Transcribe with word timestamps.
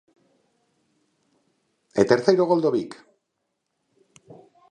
E 1.99 2.01
terceiro 2.11 2.47
gol 2.49 2.59
do 2.63 2.73
Vic. 2.75 2.91